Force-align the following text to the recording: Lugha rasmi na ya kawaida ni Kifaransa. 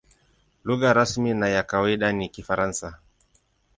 Lugha 0.63 0.93
rasmi 0.93 1.33
na 1.33 1.47
ya 1.49 1.63
kawaida 1.63 2.11
ni 2.11 2.29
Kifaransa. 2.29 2.99